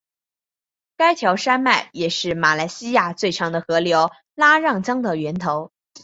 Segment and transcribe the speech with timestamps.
[0.97, 5.71] 该条山脉也是马来西亚最长的河流拉让江的源头。